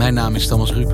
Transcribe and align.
Mijn 0.00 0.14
naam 0.14 0.34
is 0.34 0.46
Thomas 0.46 0.72
Ruip. 0.72 0.90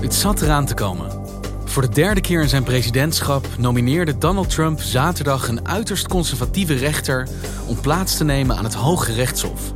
Het 0.00 0.14
zat 0.14 0.42
eraan 0.42 0.66
te 0.66 0.74
komen. 0.74 1.10
Voor 1.64 1.82
de 1.82 1.88
derde 1.88 2.20
keer 2.20 2.42
in 2.42 2.48
zijn 2.48 2.62
presidentschap 2.62 3.46
nomineerde 3.58 4.18
Donald 4.18 4.50
Trump 4.50 4.80
zaterdag 4.80 5.48
een 5.48 5.68
uiterst 5.68 6.08
conservatieve 6.08 6.74
rechter 6.74 7.28
om 7.66 7.80
plaats 7.80 8.16
te 8.16 8.24
nemen 8.24 8.56
aan 8.56 8.64
het 8.64 8.74
Hoge 8.74 9.12
Rechtshof. 9.12 9.72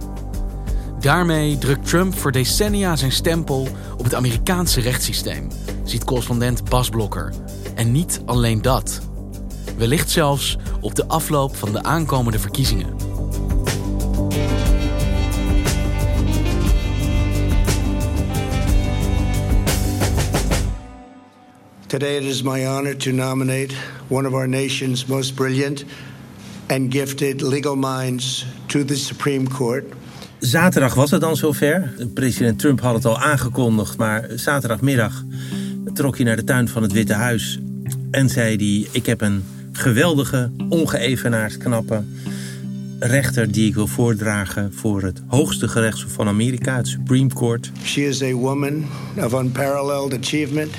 Daarmee 1.00 1.58
drukt 1.58 1.88
Trump 1.88 2.18
voor 2.18 2.32
decennia 2.32 2.96
zijn 2.96 3.12
stempel 3.12 3.68
op 3.96 4.04
het 4.04 4.14
Amerikaanse 4.14 4.80
rechtssysteem, 4.80 5.48
ziet 5.86 6.04
correspondent 6.04 6.64
Bas 6.68 6.88
Blokker. 6.88 7.32
En 7.74 7.92
niet 7.92 8.20
alleen 8.24 8.62
dat. 8.62 9.00
Wellicht 9.76 10.10
zelfs 10.10 10.56
op 10.80 10.94
de 10.94 11.06
afloop 11.06 11.56
van 11.56 11.72
de 11.72 11.82
aankomende 11.82 12.38
verkiezingen. 12.38 12.94
Today 21.86 22.16
it 22.16 22.22
is 22.22 22.42
my 22.42 22.64
honor 22.64 22.96
to 22.96 23.10
nominate 23.10 23.74
one 24.08 24.28
of 24.28 24.34
our 24.34 24.48
nation's 24.48 25.06
most 25.06 25.34
brilliant 25.34 25.84
and 26.68 26.92
gifted 26.92 27.40
legal 27.40 27.76
minds 27.76 28.46
to 28.66 28.84
the 28.84 28.96
Supreme 28.96 29.48
Court. 29.48 29.84
Zaterdag 30.38 30.94
was 30.94 31.10
het 31.10 31.20
dan 31.20 31.36
zover. 31.36 31.92
President 32.14 32.58
Trump 32.58 32.80
had 32.80 32.94
het 32.94 33.04
al 33.04 33.18
aangekondigd, 33.18 33.96
maar 33.96 34.28
zaterdagmiddag 34.34 35.24
trok 35.96 36.16
hij 36.16 36.24
naar 36.24 36.36
de 36.36 36.44
tuin 36.44 36.68
van 36.68 36.82
het 36.82 36.92
Witte 36.92 37.12
Huis 37.12 37.58
en 38.10 38.28
zei 38.28 38.56
hij: 38.56 38.88
Ik 38.90 39.06
heb 39.06 39.20
een 39.20 39.44
geweldige, 39.72 40.50
ongeëvenaard 40.68 41.56
knappe 41.56 42.02
rechter 42.98 43.52
die 43.52 43.68
ik 43.68 43.74
wil 43.74 43.86
voordragen 43.86 44.72
voor 44.74 45.02
het 45.02 45.22
hoogste 45.26 45.68
gerechtshof 45.68 46.12
van 46.12 46.28
Amerika, 46.28 46.76
het 46.76 46.86
Supreme 46.86 47.28
Court. 47.28 47.70
She 47.84 48.00
is 48.00 48.22
a 48.22 48.32
woman 48.32 48.86
of 49.16 49.32
unparalleled 49.32 50.18
achievement, 50.18 50.74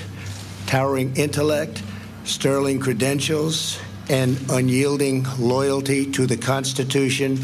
towering 0.64 1.16
intellect, 1.16 1.82
sterling 2.24 2.80
credentials, 2.80 3.80
and 4.10 4.38
unyielding 4.52 5.28
loyalty 5.40 6.10
to 6.10 6.26
the 6.26 6.38
Constitution. 6.38 7.38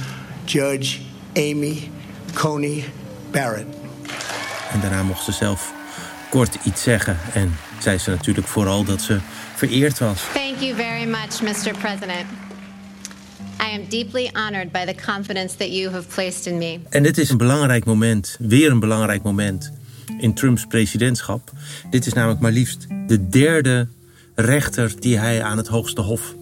Judge 0.45 0.99
Amy 1.35 1.89
Coney 2.33 2.83
Barrett. 3.31 3.67
En 4.71 4.79
daarna 4.79 5.03
mocht 5.03 5.23
ze 5.23 5.31
zelf 5.31 5.72
kort 6.33 6.57
iets 6.63 6.83
zeggen 6.83 7.17
en 7.33 7.55
zei 7.79 7.97
ze 7.97 8.09
natuurlijk 8.09 8.47
vooral 8.47 8.83
dat 8.83 9.01
ze 9.01 9.19
vereerd 9.55 9.99
was. 9.99 10.21
Thank 10.33 10.59
you 10.59 10.75
very 10.75 11.09
much, 11.09 11.41
Mr. 11.41 11.77
President. 11.77 12.25
I 13.61 13.75
am 13.75 13.85
deeply 13.89 14.29
honored 14.31 14.71
by 14.71 14.85
the 14.85 14.95
confidence 15.05 15.55
that 15.57 15.75
you 15.75 15.91
have 15.91 16.07
placed 16.07 16.45
in 16.45 16.57
me. 16.57 16.79
En 16.89 17.03
dit 17.03 17.17
is 17.17 17.29
een 17.29 17.37
belangrijk 17.37 17.85
moment, 17.85 18.37
weer 18.39 18.71
een 18.71 18.79
belangrijk 18.79 19.23
moment 19.23 19.71
in 20.19 20.33
Trumps 20.33 20.65
presidentschap. 20.65 21.51
Dit 21.89 22.05
is 22.05 22.13
namelijk 22.13 22.39
maar 22.39 22.51
liefst 22.51 22.87
de 23.07 23.29
derde 23.29 23.87
rechter 24.35 24.93
die 24.99 25.17
hij 25.17 25.43
aan 25.43 25.57
het 25.57 25.67
hoogste 25.67 26.01
hof 26.01 26.35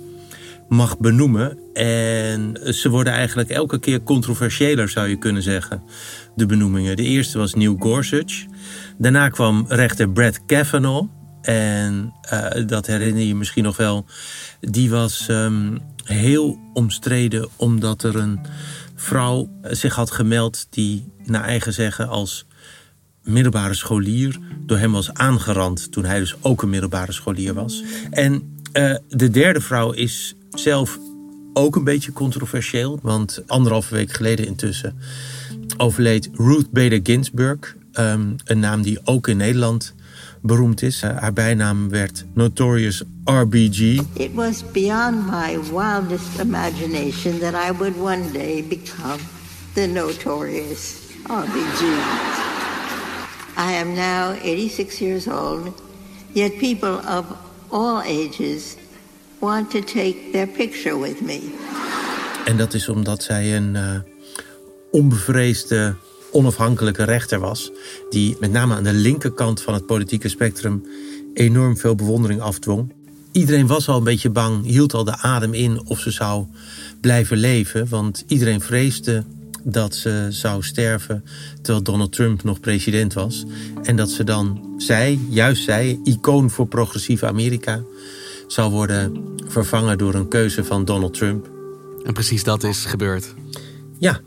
mag 0.72 0.98
benoemen. 0.98 1.58
En 1.74 2.58
ze 2.74 2.90
worden 2.90 3.14
eigenlijk 3.14 3.50
elke 3.50 3.80
keer 3.80 4.04
controversiëler, 4.04 4.90
zou 4.90 5.08
je 5.08 5.18
kunnen 5.18 5.42
zeggen, 5.42 5.84
de 6.36 6.46
benoemingen. 6.46 6.96
De 6.96 7.04
eerste 7.04 7.38
was 7.38 7.54
Neil 7.54 7.76
Gorsuch. 7.80 8.46
Daarna 8.98 9.30
kwam 9.30 9.66
rechter 9.68 10.10
Brett 10.10 10.46
Kavanaugh. 10.46 11.10
En 11.42 12.14
uh, 12.34 12.68
dat 12.68 12.88
herinner 12.88 13.24
je 13.24 13.36
misschien 13.36 13.64
nog 13.64 13.78
wel. 13.78 14.06
Die 14.60 14.90
was 14.90 15.28
um, 15.30 15.80
heel 16.04 16.60
omstreden 16.74 17.50
omdat 17.56 18.04
er 18.04 18.16
een 18.16 18.40
vrouw 18.96 19.50
zich 19.62 19.96
had 19.96 20.12
gemeld 20.12 20.68
die 20.70 21.12
naar 21.24 21.44
eigen 21.44 21.74
zeggen 21.74 22.08
als 22.08 22.46
middelbare 23.24 23.74
scholier 23.74 24.40
door 24.66 24.78
hem 24.78 24.92
was 24.92 25.14
aangerand 25.14 25.92
toen 25.92 26.06
hij 26.06 26.20
dus 26.20 26.36
ook 26.42 26.62
een 26.62 26.70
middelbare 26.70 27.12
scholier 27.12 27.54
was. 27.54 27.84
En 28.10 28.62
uh, 28.74 28.96
de 29.08 29.30
derde 29.30 29.62
vrouw 29.62 29.92
is 29.92 30.36
zelf 30.52 31.00
ook 31.54 31.76
een 31.76 31.84
beetje 31.84 32.14
controversieel, 32.14 33.00
want 33.02 33.44
anderhalve 33.48 33.94
week 33.94 34.12
geleden 34.12 34.46
intussen 34.46 34.96
overleed 35.78 36.30
Ruth 36.34 36.72
Bader 36.72 37.00
Ginsburg, 37.04 37.76
um, 37.94 38.36
een 38.46 38.60
naam 38.60 38.82
die 38.82 39.00
ook 39.04 39.28
in 39.28 39.38
Nederland 39.38 39.94
beroemd 40.42 40.82
is. 40.82 41.04
Uh, 41.04 41.18
haar 41.18 41.34
bijnaam 41.34 41.90
werd 41.90 42.26
Notorious 42.34 43.04
RBG. 43.26 44.00
It 44.14 44.34
was 44.34 44.64
beyond 44.72 45.26
my 45.30 45.60
wildest 45.72 46.40
imagination 46.40 47.40
that 47.40 47.54
I 47.54 47.78
would 47.78 47.98
one 47.98 48.32
day 48.32 48.64
become 48.68 49.20
the 49.74 49.88
Notorious 49.88 50.96
RBG. 51.24 51.82
I 53.58 53.74
am 53.74 53.94
now 53.94 54.34
86 54.44 55.00
years 55.00 55.28
old, 55.28 55.82
yet 56.32 56.58
people 56.58 57.00
of 57.18 57.26
all 57.70 58.02
ages 58.02 58.76
want 59.42 59.70
to 59.70 59.80
take 59.80 60.16
their 60.32 60.48
picture 60.48 61.00
with 61.00 61.22
me. 61.22 61.40
En 62.46 62.58
dat 62.58 62.74
is 62.74 62.90
omdat 62.90 63.24
zij 63.24 63.56
een 63.56 63.76
uh, 63.76 63.96
onbevreesde 64.92 65.96
onafhankelijke 66.32 67.04
rechter 67.04 67.40
was, 67.40 67.72
die 68.10 68.38
met 68.40 68.52
name 68.52 68.76
aan 68.76 68.84
de 68.84 68.94
linkerkant 68.94 69.62
van 69.62 69.74
het 69.74 69.86
politieke 69.86 70.30
spectrum 70.30 70.86
enorm 71.34 71.78
veel 71.78 71.96
bewondering 71.96 72.42
afdwong. 72.42 72.94
Iedereen 73.32 73.68
was 73.68 73.88
al 73.88 73.98
een 73.98 74.04
beetje 74.04 74.30
bang, 74.30 74.66
hield 74.66 74.94
al 74.94 75.04
de 75.04 75.18
adem 75.18 75.54
in 75.54 75.82
of 75.86 76.00
ze 76.00 76.12
zou 76.12 76.46
blijven 77.02 77.38
leven, 77.38 77.88
want 77.90 78.24
iedereen 78.28 78.62
vreesde 78.62 79.24
dat 79.64 79.96
ze 79.96 80.28
zou 80.30 80.64
sterven 80.64 81.24
terwijl 81.62 81.84
Donald 81.84 82.12
Trump 82.12 82.44
nog 82.44 82.60
president 82.60 83.14
was. 83.14 83.46
En 83.84 83.96
dat 83.96 84.10
ze 84.10 84.24
dan, 84.24 84.76
zij, 84.78 85.20
juist 85.30 85.64
zij, 85.64 86.00
icoon 86.04 86.50
voor 86.50 86.68
progressieve 86.68 87.26
Amerika, 87.26 87.84
zou 88.52 88.72
worden 88.72 89.36
vervangen 89.48 89.98
door 89.98 90.14
een 90.14 90.28
keuze 90.28 90.64
van 90.64 90.86
Donald 90.86 91.14
Trump. 91.14 91.50
En 92.04 92.14
precies 92.14 92.44
dat 92.44 92.64
is 92.64 92.86
gebeurd. 92.86 93.34
Ja, 94.00 94.20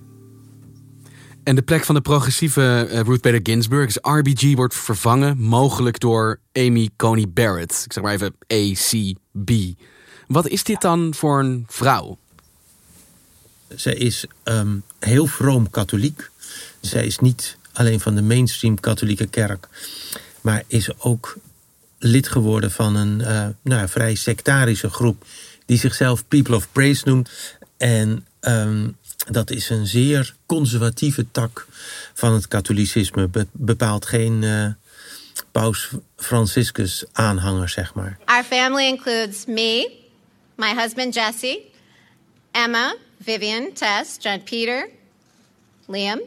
en 1.44 1.54
de 1.54 1.62
plek 1.62 1.84
van 1.84 1.94
de 1.94 2.00
progressieve 2.00 2.88
uh, 2.90 3.00
Ruth 3.00 3.20
Bader 3.20 3.40
Ginsburg, 3.42 3.92
dus 3.92 3.98
RBG, 4.02 4.54
wordt 4.54 4.74
vervangen, 4.74 5.38
mogelijk 5.38 6.00
door 6.00 6.40
Amy 6.52 6.90
Coney 6.96 7.28
Barrett. 7.28 7.82
Ik 7.84 7.92
zeg 7.92 8.02
maar 8.02 8.12
even 8.12 8.34
ACB. 8.46 9.50
Wat 10.26 10.48
is 10.48 10.64
dit 10.64 10.80
dan 10.80 11.14
voor 11.14 11.40
een 11.40 11.64
vrouw? 11.68 12.18
Zij 13.74 13.94
is 13.94 14.26
um, 14.44 14.82
heel 14.98 15.26
vroom 15.26 15.70
katholiek. 15.70 16.30
Zij 16.80 17.06
is 17.06 17.18
niet 17.18 17.56
alleen 17.72 18.00
van 18.00 18.14
de 18.14 18.22
mainstream 18.22 18.80
katholieke 18.80 19.26
kerk, 19.26 19.68
maar 20.40 20.62
is 20.66 21.00
ook 21.00 21.36
lid 22.04 22.28
geworden 22.28 22.70
van 22.70 22.96
een 22.96 23.20
uh, 23.20 23.46
nou, 23.62 23.88
vrij 23.88 24.14
sectarische 24.14 24.90
groep 24.90 25.24
die 25.66 25.78
zichzelf 25.78 26.28
People 26.28 26.56
of 26.56 26.72
Praise 26.72 27.02
noemt. 27.04 27.30
En 27.76 28.26
um, 28.40 28.96
dat 29.30 29.50
is 29.50 29.70
een 29.70 29.86
zeer 29.86 30.34
conservatieve 30.46 31.26
tak 31.30 31.66
van 32.14 32.32
het 32.32 32.48
katholicisme. 32.48 33.28
Be 33.28 33.46
bepaalt 33.52 34.06
geen 34.06 34.42
uh, 34.42 34.66
paus 35.50 35.90
Franciscus 36.16 37.04
aanhanger, 37.12 37.68
zeg 37.68 37.94
maar. 37.94 38.18
Our 38.24 38.44
family 38.44 38.86
includes 38.86 39.44
me, 39.46 39.90
my 40.54 40.74
husband 40.74 41.14
Jesse, 41.14 41.60
Emma, 42.50 42.94
Vivian, 43.22 43.72
Tess, 43.72 44.16
John 44.20 44.42
Peter, 44.44 44.88
Liam, 45.86 46.20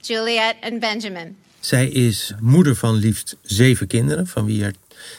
Juliet 0.00 0.54
en 0.60 0.78
Benjamin. 0.78 1.36
Zij 1.60 1.88
is 1.88 2.34
moeder 2.40 2.76
van 2.76 2.94
liefst 2.94 3.36
zeven 3.42 3.86
kinderen, 3.86 4.26
van 4.26 4.44
wie 4.44 4.64
er 4.64 4.74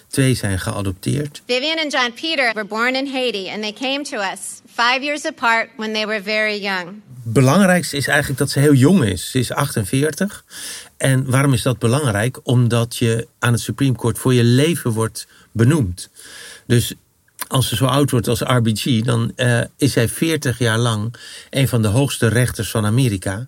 twee 0.10 0.34
zijn 0.34 0.60
geadopteerd. 0.60 1.42
Vivian 1.46 1.80
and 1.80 1.92
John 1.92 2.12
Peter 2.22 2.54
were 2.54 2.68
born 2.68 2.96
in 2.96 3.08
Haiti 3.08 3.50
and 3.50 3.62
they 3.62 3.74
came 3.74 4.04
to 4.04 4.18
us 4.18 4.62
five 4.74 5.00
years 5.02 5.26
apart 5.26 5.70
when 5.78 5.94
they 5.94 6.06
were 6.06 6.22
very 6.24 6.62
young. 6.62 7.02
Belangrijkste 7.24 7.98
is 7.98 8.08
eigenlijk 8.08 8.40
dat 8.40 8.50
ze 8.50 8.60
heel 8.60 8.74
jong 8.74 9.04
is. 9.04 9.32
Ze 9.32 9.40
is 9.40 9.52
48. 9.52 10.44
En 10.98 11.30
waarom 11.30 11.54
is 11.54 11.62
dat 11.62 11.80
belangrijk? 11.80 12.40
Omdat 12.44 12.96
je 12.98 13.28
aan 13.40 13.52
het 13.52 13.62
Supreme 13.62 13.96
Court 13.96 14.18
voor 14.18 14.34
je 14.34 14.44
leven 14.44 14.92
wordt 14.92 15.28
benoemd. 15.52 16.10
Dus 16.66 16.94
als 17.48 17.68
ze 17.68 17.76
zo 17.76 17.86
oud 17.86 18.12
wordt 18.12 18.28
als 18.28 18.40
RBG, 18.40 19.02
dan 19.02 19.32
uh, 19.36 19.62
is 19.78 19.92
zij 19.92 20.10
40 20.10 20.58
jaar 20.58 20.78
lang 20.78 21.16
een 21.50 21.68
van 21.68 21.82
de 21.82 21.88
hoogste 21.88 22.28
rechters 22.28 22.70
van 22.70 22.86
Amerika. 22.86 23.48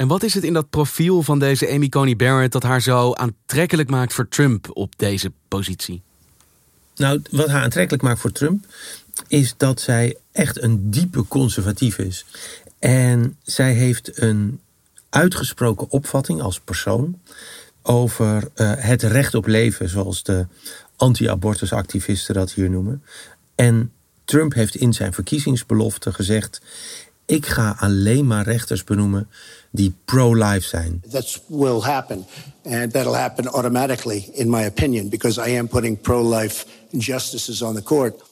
En 0.00 0.06
wat 0.06 0.22
is 0.22 0.34
het 0.34 0.44
in 0.44 0.52
dat 0.52 0.70
profiel 0.70 1.22
van 1.22 1.38
deze 1.38 1.70
Amy 1.70 1.88
Coney 1.88 2.16
Barrett 2.16 2.52
dat 2.52 2.62
haar 2.62 2.82
zo 2.82 3.12
aantrekkelijk 3.12 3.90
maakt 3.90 4.14
voor 4.14 4.28
Trump 4.28 4.70
op 4.72 4.92
deze 4.96 5.32
positie? 5.48 6.02
Nou, 6.96 7.22
wat 7.30 7.48
haar 7.48 7.62
aantrekkelijk 7.62 8.02
maakt 8.02 8.20
voor 8.20 8.32
Trump 8.32 8.64
is 9.28 9.54
dat 9.56 9.80
zij 9.80 10.16
echt 10.32 10.62
een 10.62 10.90
diepe 10.90 11.24
conservatief 11.28 11.98
is. 11.98 12.24
En 12.78 13.36
zij 13.42 13.72
heeft 13.72 14.20
een 14.20 14.60
uitgesproken 15.10 15.90
opvatting 15.90 16.40
als 16.40 16.60
persoon 16.60 17.20
over 17.82 18.48
uh, 18.56 18.72
het 18.76 19.02
recht 19.02 19.34
op 19.34 19.46
leven, 19.46 19.88
zoals 19.88 20.22
de 20.22 20.46
anti-abortusactivisten 20.96 22.34
dat 22.34 22.52
hier 22.52 22.70
noemen. 22.70 23.02
En 23.54 23.92
Trump 24.24 24.54
heeft 24.54 24.74
in 24.74 24.92
zijn 24.92 25.12
verkiezingsbelofte 25.12 26.12
gezegd: 26.12 26.60
ik 27.30 27.46
ga 27.46 27.76
alleen 27.78 28.26
maar 28.26 28.44
rechters 28.44 28.84
benoemen 28.84 29.28
die 29.70 29.94
pro-life 30.04 30.68
zijn. 30.68 31.02
That 31.10 31.42
will 31.46 31.80
happen. 31.80 32.26
And 32.64 32.92
that'll 32.92 33.14
happen 33.14 33.46
automatically, 33.46 34.28
in 34.32 34.50
my 34.50 34.66
opinion, 34.66 35.08
because 35.08 35.50
I 35.50 35.58
am 35.58 35.68
putting 35.68 36.00
pro-life 36.00 36.66
justices 36.90 37.62
on 37.62 37.74
the 37.74 37.82
court. 37.82 38.22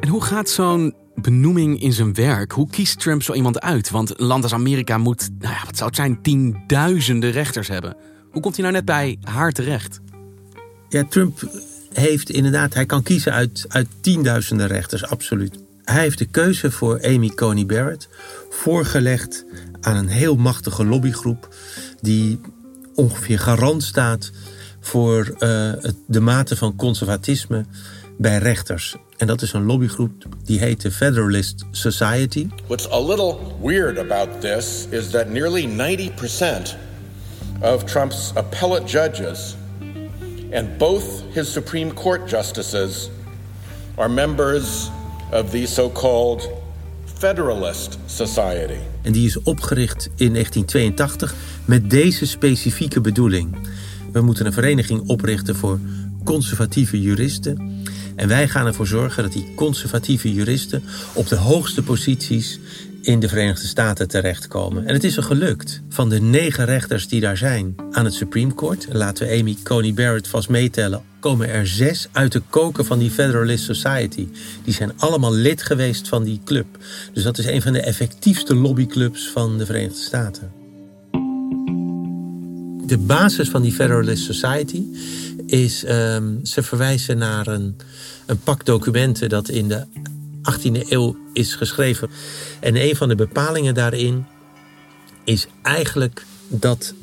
En 0.00 0.08
hoe 0.08 0.22
gaat 0.22 0.48
zo'n 0.48 0.94
benoeming 1.14 1.80
in 1.82 1.92
zijn 1.92 2.14
werk? 2.14 2.52
Hoe 2.52 2.68
kiest 2.70 3.00
Trump 3.00 3.22
zo 3.22 3.32
iemand 3.32 3.60
uit? 3.60 3.90
Want 3.90 4.20
een 4.20 4.26
land 4.26 4.42
als 4.42 4.52
Amerika 4.52 4.98
moet, 4.98 5.28
nou 5.38 5.54
ja, 5.54 5.62
wat 5.64 5.76
zou 5.76 5.88
het 5.88 5.98
zijn, 5.98 6.22
tienduizenden 6.22 7.30
rechters 7.30 7.68
hebben. 7.68 7.96
Hoe 8.30 8.42
komt 8.42 8.54
hij 8.54 8.62
nou 8.62 8.76
net 8.76 8.84
bij 8.84 9.18
haar 9.22 9.52
terecht? 9.52 10.00
Ja, 10.88 11.04
Trump 11.04 11.48
heeft 11.92 12.30
inderdaad, 12.30 12.74
hij 12.74 12.86
kan 12.86 13.02
kiezen 13.02 13.32
uit, 13.32 13.64
uit 13.68 13.86
tienduizenden 14.00 14.66
rechters, 14.66 15.06
absoluut. 15.06 15.58
Hij 15.84 16.00
heeft 16.00 16.18
de 16.18 16.26
keuze 16.26 16.70
voor 16.70 17.04
Amy 17.04 17.28
Coney 17.28 17.66
Barrett 17.66 18.08
voorgelegd 18.50 19.44
aan 19.80 19.96
een 19.96 20.08
heel 20.08 20.36
machtige 20.36 20.84
lobbygroep 20.84 21.54
die 22.00 22.40
ongeveer 22.94 23.38
garant 23.38 23.82
staat 23.82 24.30
voor 24.80 25.26
uh, 25.26 25.38
de 26.06 26.20
mate 26.20 26.56
van 26.56 26.76
conservatisme 26.76 27.64
bij 28.16 28.38
rechters. 28.38 28.96
En 29.16 29.26
dat 29.26 29.42
is 29.42 29.52
een 29.52 29.64
lobbygroep 29.64 30.12
die 30.44 30.58
heet 30.58 30.80
de 30.80 30.90
Federalist 30.90 31.64
Society. 31.70 32.48
What's 32.66 32.90
a 32.90 33.00
little 33.00 33.36
weird 33.62 33.98
about 33.98 34.40
this 34.40 34.86
is 34.90 35.10
that 35.10 35.28
nearly 35.28 35.68
90% 35.68 36.76
of 37.60 37.84
Trump's 37.84 38.30
appellate 38.34 38.86
judges 38.86 39.56
and 40.52 40.78
both 40.78 41.22
his 41.32 41.52
Supreme 41.52 41.92
Court 41.94 42.30
justices 42.30 43.10
are 43.96 44.08
members 44.08 44.90
of 45.32 45.50
the 45.50 45.66
so-called 45.66 46.48
Federalist 47.18 47.98
Society. 48.06 48.78
En 49.02 49.12
die 49.12 49.26
is 49.26 49.42
opgericht 49.42 50.04
in 50.16 50.32
1982 50.32 51.34
met 51.64 51.90
deze 51.90 52.26
specifieke 52.26 53.00
bedoeling. 53.00 53.56
We 54.12 54.20
moeten 54.20 54.46
een 54.46 54.52
vereniging 54.52 55.08
oprichten 55.08 55.56
voor 55.56 55.78
conservatieve 56.24 57.00
juristen. 57.00 57.82
En 58.16 58.28
wij 58.28 58.48
gaan 58.48 58.66
ervoor 58.66 58.86
zorgen 58.86 59.22
dat 59.22 59.32
die 59.32 59.52
conservatieve 59.54 60.32
juristen 60.32 60.82
op 61.12 61.28
de 61.28 61.36
hoogste 61.36 61.82
posities 61.82 62.58
in 63.02 63.20
de 63.20 63.28
Verenigde 63.28 63.66
Staten 63.66 64.08
terechtkomen. 64.08 64.86
En 64.86 64.94
het 64.94 65.04
is 65.04 65.16
er 65.16 65.22
gelukt. 65.22 65.80
Van 65.88 66.08
de 66.08 66.20
negen 66.20 66.64
rechters 66.64 67.08
die 67.08 67.20
daar 67.20 67.36
zijn 67.36 67.74
aan 67.90 68.04
het 68.04 68.14
Supreme 68.14 68.54
Court, 68.54 68.86
laten 68.92 69.26
we 69.26 69.38
Amy 69.38 69.56
Coney 69.62 69.94
Barrett 69.94 70.28
vast 70.28 70.48
meetellen, 70.48 71.02
komen 71.20 71.48
er 71.48 71.66
zes 71.66 72.08
uit 72.12 72.32
de 72.32 72.42
koken 72.50 72.84
van 72.84 72.98
die 72.98 73.10
Federalist 73.10 73.64
Society. 73.64 74.28
Die 74.64 74.74
zijn 74.74 74.92
allemaal 74.96 75.34
lid 75.34 75.62
geweest 75.62 76.08
van 76.08 76.24
die 76.24 76.40
club. 76.44 76.66
Dus 77.12 77.22
dat 77.22 77.38
is 77.38 77.46
een 77.46 77.62
van 77.62 77.72
de 77.72 77.80
effectiefste 77.80 78.54
lobbyclubs 78.54 79.28
van 79.28 79.58
de 79.58 79.66
Verenigde 79.66 79.98
Staten. 79.98 80.52
De 82.86 82.98
basis 82.98 83.48
van 83.48 83.62
die 83.62 83.72
Federalist 83.72 84.24
Society 84.24 84.82
is, 85.46 85.84
um, 85.88 86.40
ze 86.42 86.62
verwijzen 86.62 87.18
naar 87.18 87.46
een, 87.46 87.76
een 88.26 88.38
pak 88.38 88.64
documenten 88.64 89.28
dat 89.28 89.48
in 89.48 89.68
de 89.68 89.84
18e 90.42 90.88
eeuw 90.88 91.16
is 91.32 91.54
geschreven. 91.54 92.10
En 92.60 92.76
een 92.76 92.96
van 92.96 93.08
de 93.08 93.14
bepalingen 93.14 93.74
daarin 93.74 94.26
is 95.24 95.46
eigenlijk 95.62 96.24
dat 96.48 96.94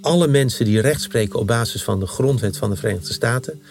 alle 0.00 0.28
mensen 0.28 0.64
die 0.64 0.80
recht 0.80 1.02
spreken 1.02 1.38
op 1.38 1.46
basis 1.46 1.82
van 1.82 2.00
de 2.00 2.06
grondwet 2.06 2.56
van 2.56 2.70
de 2.70 2.76
Verenigde 2.76 3.12
Staten 3.12 3.62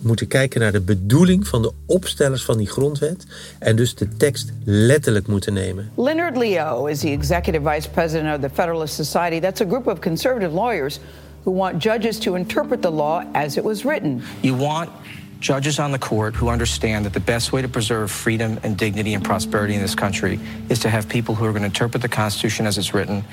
moeten 0.00 0.26
kijken 0.26 0.60
naar 0.60 0.72
de 0.72 0.80
bedoeling 0.80 1.46
van 1.46 1.62
de 1.62 1.72
opstellers 1.86 2.44
van 2.44 2.58
die 2.58 2.66
grondwet 2.66 3.26
en 3.58 3.76
dus 3.76 3.94
de 3.94 4.08
tekst 4.16 4.52
letterlijk 4.64 5.26
moeten 5.26 5.52
nemen. 5.52 5.90
Leonard 5.96 6.36
Leo 6.36 6.86
is 6.86 6.98
the 6.98 7.10
executive 7.10 7.70
vice 7.70 7.90
president 7.90 8.36
of 8.36 8.50
the 8.50 8.54
Federalist 8.54 8.94
Society. 8.94 9.40
That's 9.40 9.60
a 9.60 9.64
group 9.64 9.86
of 9.86 9.98
conservative 9.98 10.54
lawyers 10.54 10.98
who 11.42 11.54
want 11.54 11.82
judges 11.82 12.18
to 12.18 12.34
interpret 12.34 12.82
the 12.82 12.90
law 12.90 13.22
as 13.32 13.56
it 13.56 13.62
was 13.62 13.82
written. 13.82 14.22
You 14.40 14.56
want 14.56 14.90
judges 15.38 15.78
on 15.78 15.92
the 15.92 15.98
court 15.98 16.34
who 16.36 16.50
understand 16.50 17.04
that 17.04 17.12
the 17.12 17.20
best 17.20 17.50
way 17.50 17.62
to 17.62 17.68
preserve 17.68 18.08
freedom 18.10 18.58
and 18.62 18.78
dignity 18.78 19.14
and 19.14 19.22
prosperity 19.22 19.74
in 19.74 19.80
this 19.80 19.94
country 19.94 20.38
is 20.66 20.78
to 20.78 20.88
have 20.88 21.06
people 21.06 21.34
who 21.34 21.44
are 21.44 21.52
going 21.52 21.62
to 21.62 21.66
interpret 21.66 22.02
the 22.02 22.08
Constitution 22.08 22.66
as 22.66 22.76
it's 22.76 22.90
written. 22.90 23.24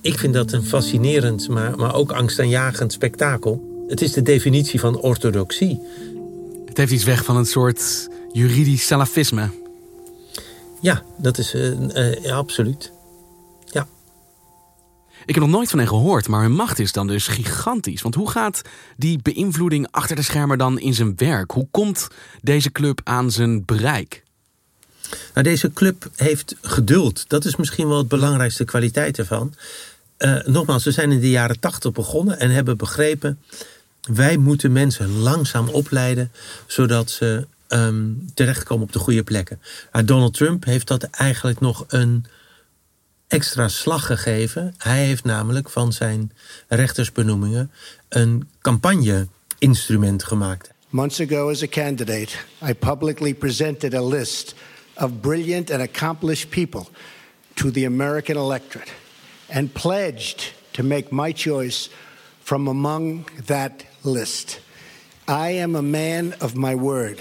Ik 0.00 0.18
vind 0.18 0.34
dat 0.34 0.52
een 0.52 0.62
fascinerend, 0.62 1.48
maar, 1.48 1.76
maar 1.76 1.94
ook 1.94 2.12
angstaanjagend 2.12 2.92
spektakel. 2.92 3.84
Het 3.88 4.00
is 4.00 4.12
de 4.12 4.22
definitie 4.22 4.80
van 4.80 5.00
orthodoxie. 5.00 5.80
Het 6.66 6.76
heeft 6.76 6.92
iets 6.92 7.04
weg 7.04 7.24
van 7.24 7.36
een 7.36 7.46
soort 7.46 8.08
juridisch 8.32 8.86
salafisme. 8.86 9.50
Ja, 10.80 11.02
dat 11.18 11.38
is 11.38 11.54
uh, 11.54 11.70
uh, 11.70 12.14
ja, 12.22 12.34
absoluut. 12.34 12.92
Ik 15.26 15.34
heb 15.34 15.44
nog 15.44 15.52
nooit 15.52 15.70
van 15.70 15.78
hen 15.78 15.88
gehoord, 15.88 16.28
maar 16.28 16.42
hun 16.42 16.52
macht 16.52 16.78
is 16.78 16.92
dan 16.92 17.06
dus 17.06 17.26
gigantisch. 17.26 18.02
Want 18.02 18.14
hoe 18.14 18.30
gaat 18.30 18.62
die 18.96 19.18
beïnvloeding 19.22 19.88
achter 19.90 20.16
de 20.16 20.22
schermen 20.22 20.58
dan 20.58 20.78
in 20.78 20.94
zijn 20.94 21.16
werk? 21.16 21.50
Hoe 21.50 21.68
komt 21.70 22.08
deze 22.40 22.72
club 22.72 23.00
aan 23.04 23.30
zijn 23.30 23.64
bereik? 23.64 24.22
Nou, 25.34 25.46
deze 25.46 25.72
club 25.72 26.10
heeft 26.16 26.54
geduld. 26.60 27.24
Dat 27.28 27.44
is 27.44 27.56
misschien 27.56 27.88
wel 27.88 27.98
het 27.98 28.08
belangrijkste 28.08 28.64
kwaliteit 28.64 29.18
ervan. 29.18 29.54
Uh, 30.18 30.44
nogmaals, 30.44 30.84
we 30.84 30.90
zijn 30.90 31.12
in 31.12 31.20
de 31.20 31.30
jaren 31.30 31.60
tachtig 31.60 31.92
begonnen 31.92 32.38
en 32.38 32.50
hebben 32.50 32.76
begrepen... 32.76 33.38
wij 34.02 34.36
moeten 34.36 34.72
mensen 34.72 35.18
langzaam 35.18 35.68
opleiden... 35.68 36.32
zodat 36.66 37.10
ze 37.10 37.46
um, 37.68 38.30
terechtkomen 38.34 38.84
op 38.84 38.92
de 38.92 38.98
goede 38.98 39.22
plekken. 39.22 39.60
Maar 39.92 40.04
Donald 40.04 40.34
Trump 40.34 40.64
heeft 40.64 40.86
dat 40.86 41.02
eigenlijk 41.02 41.60
nog 41.60 41.84
een 41.88 42.24
extra 43.32 43.68
slag 43.68 44.06
gegeven. 44.06 44.74
Hij 44.78 45.04
heeft 45.04 45.24
namelijk 45.24 45.70
van 45.70 45.92
zijn 45.92 46.32
rechtersbenoemingen 46.68 47.70
een 48.08 48.48
campagne-instrument 48.60 50.24
gemaakt. 50.24 50.70
Months 50.88 51.20
ago, 51.20 51.50
as 51.50 51.62
a 51.62 51.66
candidate, 51.66 52.28
I 52.68 52.74
publicly 52.74 53.34
presented 53.34 53.94
a 53.94 54.02
list 54.02 54.54
of 54.94 55.10
brilliant 55.20 55.70
and 55.70 55.80
accomplished 55.80 56.48
people 56.50 56.84
to 57.54 57.70
the 57.70 57.86
American 57.86 58.36
electorate 58.36 58.90
and 59.50 59.72
pledged 59.72 60.52
to 60.70 60.82
make 60.82 61.06
my 61.10 61.32
choice 61.32 61.90
from 62.42 62.68
among 62.68 63.24
that 63.46 63.72
list. 64.00 64.60
I 65.28 65.60
am 65.60 65.74
a 65.74 65.82
man 65.82 66.34
of 66.40 66.54
my 66.54 66.74
word. 66.74 67.18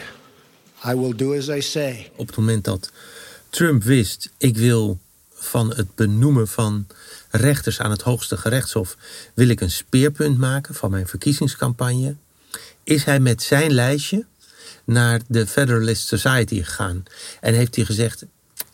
I 0.84 0.96
will 0.96 1.15
do 1.15 1.34
as 1.34 1.50
I 1.50 1.62
say. 1.62 2.12
Op 2.15 2.27
het 2.27 2.38
moment 2.38 2.63
dat 2.63 2.91
Trump 3.50 3.84
wist, 3.84 4.30
ik 4.38 4.58
wil 4.58 5.00
van 5.43 5.74
het 5.75 5.95
benoemen 5.95 6.48
van 6.48 6.88
rechters 7.29 7.79
aan 7.79 7.91
het 7.91 8.01
hoogste 8.01 8.38
gerechtshof, 8.38 8.98
wil 9.33 9.48
ik 9.48 9.62
een 9.62 9.71
speerpunt 9.71 10.38
maken 10.38 10.75
van 10.75 10.91
mijn 10.91 11.07
verkiezingscampagne, 11.07 12.15
is 12.83 13.03
hij 13.03 13.19
met 13.19 13.43
zijn 13.43 13.71
lijstje 13.71 14.25
naar 14.86 15.21
de 15.27 15.48
Federalist 15.48 16.07
Society 16.07 16.63
gegaan. 16.63 17.03
En 17.39 17.53
heeft 17.53 17.75
hij 17.75 17.86
gezegd: 17.86 18.25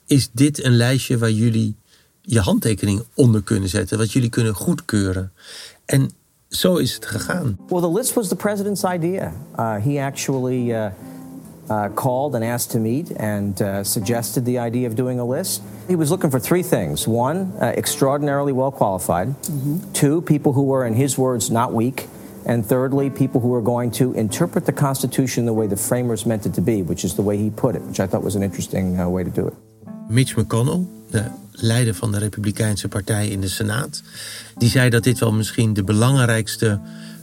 Is 0.06 0.30
dit 0.32 0.64
een 0.64 0.76
lijstje 0.76 1.18
waar 1.18 1.32
jullie 1.32 1.76
je 2.22 2.40
handtekening 2.40 3.04
onder 3.14 3.44
kunnen 3.44 3.70
zetten, 3.70 3.98
wat 3.98 4.12
jullie 4.12 4.30
kunnen 4.30 4.54
goedkeuren? 4.54 5.32
En 5.86 6.12
zo 6.50 6.76
is 6.76 6.94
het 6.94 7.06
gegaan. 7.06 7.60
Well, 7.68 7.82
the 7.82 7.92
list 7.92 8.14
was 8.14 8.28
the 8.28 8.36
president's 8.36 8.84
idea. 8.84 9.34
Uh, 9.60 9.76
he 9.84 10.06
actually 10.06 10.72
uh, 10.72 10.86
uh, 11.70 11.90
called 11.90 12.36
and 12.36 12.44
asked 12.44 12.72
to 12.72 12.80
meet 12.80 13.12
and 13.12 13.62
uh, 13.62 13.84
suggested 13.84 14.46
the 14.46 14.58
idea 14.60 14.88
of 14.88 14.96
doing 14.96 15.20
a 15.20 15.26
list. 15.26 15.62
He 15.88 15.96
was 15.96 16.10
looking 16.10 16.32
for 16.32 16.40
three 16.40 16.64
things: 16.64 17.08
one, 17.08 17.54
uh, 17.60 17.74
extraordinarily 17.78 18.54
well 18.54 18.72
qualified; 18.72 19.36
two, 19.94 20.22
people 20.22 20.54
who 20.54 20.64
were, 20.64 20.86
in 20.88 20.94
his 20.94 21.18
words, 21.18 21.50
not 21.50 21.74
weak. 21.74 22.08
And 22.46 22.66
thirdly, 22.66 23.10
people 23.10 23.42
who 23.42 23.54
are 23.54 23.62
going 23.62 23.92
to 23.92 24.14
interpret 24.14 24.66
the 24.66 24.74
Constitution 24.74 25.46
the 25.46 25.54
way 25.54 25.68
the 25.68 25.76
framers 25.76 26.26
meant 26.26 26.46
it 26.46 26.54
to 26.54 26.62
be, 26.62 26.82
which 26.82 27.04
is 27.04 27.14
the 27.14 27.22
way 27.22 27.38
he 27.38 27.50
put 27.50 27.76
it, 27.76 27.82
which 27.82 28.00
I 28.00 28.08
thought 28.08 28.24
was 28.24 28.36
an 28.36 28.42
interesting 28.42 29.00
uh, 29.00 29.10
way 29.10 29.24
to 29.24 29.30
do 29.30 29.48
it. 29.48 29.54
Mitch 30.08 30.36
McConnell, 30.36 30.88
de 31.10 31.24
leider 31.52 31.94
van 31.94 32.12
de 32.12 32.18
Republikeinse 32.18 32.88
Partij 32.88 33.28
in 33.28 33.42
de 33.42 33.48
Senaat, 33.48 34.04
die 34.58 34.70
zei 34.70 34.90
dat 34.90 35.04
dit 35.04 35.20
wel 35.20 35.32
misschien 35.32 35.74
de 35.74 35.84
belangrijkste 35.84 36.80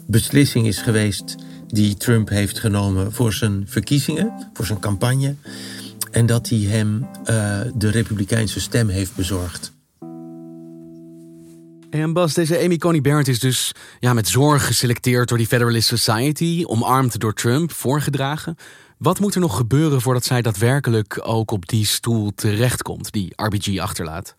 beslissing 0.07 0.67
is 0.67 0.79
geweest 0.79 1.37
die 1.75 1.97
Trump 1.97 2.29
heeft 2.29 2.59
genomen 2.59 3.13
voor 3.13 3.33
zijn 3.33 3.65
verkiezingen, 3.69 4.49
voor 4.53 4.67
zijn 4.67 4.79
campagne. 4.79 5.35
En 6.11 6.27
dat 6.27 6.49
hij 6.49 6.59
hem 6.59 7.07
uh, 7.21 7.61
de 7.75 7.91
Republikeinse 7.91 8.61
stem 8.61 8.89
heeft 8.89 9.15
bezorgd. 9.15 9.73
En 11.91 12.13
Bas, 12.13 12.35
deze 12.35 12.59
Amy 12.59 12.77
Coney 12.77 13.01
Barrett 13.01 13.29
is 13.29 13.39
dus 13.39 13.73
ja, 14.01 14.13
met 14.13 14.29
zorg 14.29 14.67
geselecteerd 14.67 15.29
door 15.29 15.39
die 15.39 15.47
Federalist 15.47 15.89
Society, 15.89 16.65
omarmd 16.67 17.21
door 17.21 17.35
Trump, 17.35 17.73
voorgedragen. 17.73 18.57
Wat 18.99 19.21
moet 19.21 19.35
er 19.35 19.41
nog 19.41 19.57
gebeuren 19.57 20.01
voordat 20.01 20.25
zij 20.25 20.43
daadwerkelijk 20.43 21.21
ook 21.23 21.51
op 21.51 21.69
die 21.69 21.87
stoel 21.87 22.33
terechtkomt, 22.35 23.13
die 23.13 23.33
RBG 23.37 23.79
achterlaat? 23.79 24.37